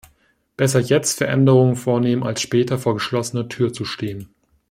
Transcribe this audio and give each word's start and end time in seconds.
Besser 0.57 0.79
jetzt 0.79 1.19
Veränderungen 1.19 1.75
vornehmen, 1.75 2.23
als 2.23 2.41
später 2.41 2.79
vor 2.79 2.95
geschlossener 2.95 3.49
Tür 3.49 3.71
zu 3.71 3.85
stehen. 3.85 4.33